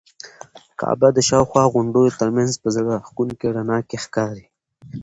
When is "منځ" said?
2.37-2.51